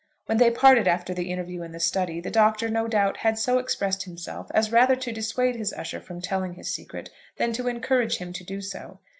[0.25, 3.59] When they parted after the interview in the study, the Doctor, no doubt, had so
[3.59, 8.17] expressed himself as rather to dissuade his usher from telling his secret than to encourage
[8.17, 8.99] him to do so.